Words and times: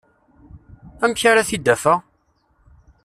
Amek 1.03 1.21
ara 1.29 1.47
t-id-afeɣ? 1.49 1.99